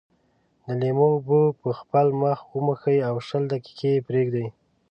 [0.65, 4.47] د لیمو اوبه په خپل مخ وموښئ او شل دقيقې یې پرېږدئ.